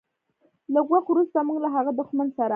لږ 0.73 0.87
وخت 0.93 1.07
وروسته 1.09 1.37
موږ 1.47 1.57
له 1.63 1.69
هغه 1.75 1.91
دښمن 1.99 2.27
سره. 2.37 2.49